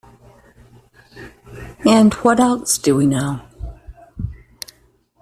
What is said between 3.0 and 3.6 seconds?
know?